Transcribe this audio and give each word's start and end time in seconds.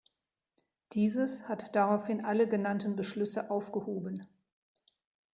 Dieses 0.93 1.47
hat 1.47 1.75
daraufhin 1.75 2.25
alle 2.25 2.47
genannten 2.47 2.95
Beschlüsse 2.95 3.51
aufgehoben. 3.51 4.25